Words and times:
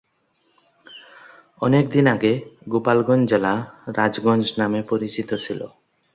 অনেক 1.61 1.85
দিন 1.91 2.05
আগে 2.07 2.33
গোপালগঞ্জ 2.69 3.23
জেলা 3.29 3.53
রাজগঞ্জ 3.97 4.45
নামে 4.59 4.81
পরিচিত 4.89 5.29
ছিল। 5.45 5.61